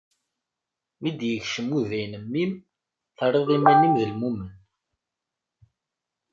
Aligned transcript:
Mi 1.01 1.11
d-ikcem 1.17 1.69
uday 1.79 2.03
n 2.11 2.13
mmi-m, 2.23 2.51
terriḍ 3.17 3.47
iman-im 3.57 3.93
d 3.99 4.01
lmumen. 4.11 4.51